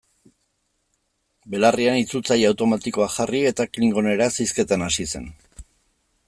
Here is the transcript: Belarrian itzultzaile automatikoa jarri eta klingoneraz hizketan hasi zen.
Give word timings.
Belarrian 1.53 1.99
itzultzaile 2.03 2.47
automatikoa 2.53 3.09
jarri 3.17 3.43
eta 3.51 3.69
klingoneraz 3.77 4.31
hizketan 4.47 4.87
hasi 4.89 5.07
zen. 5.15 5.33